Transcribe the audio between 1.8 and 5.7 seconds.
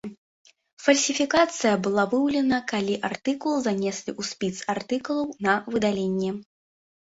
была выяўлена, калі артыкул занеслі ў спіс артыкулаў на